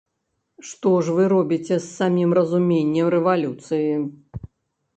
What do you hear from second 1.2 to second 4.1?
робіце з самім разуменнем рэвалюцыі?!